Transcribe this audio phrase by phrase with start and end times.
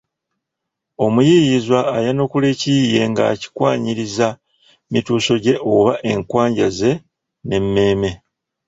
[1.05, 4.27] Omuyiiyizwa ayanukula ekiyiiye ng’akikwanyiriza
[4.91, 6.91] mituuso gye oba enkwajja ze
[7.47, 8.11] n'emmeeme.